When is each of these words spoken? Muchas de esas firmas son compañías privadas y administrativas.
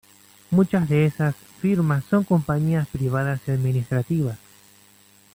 Muchas 0.49 0.89
de 0.89 1.05
esas 1.05 1.35
firmas 1.35 2.03
son 2.05 2.23
compañías 2.23 2.87
privadas 2.87 3.39
y 3.45 3.51
administrativas. 3.51 4.39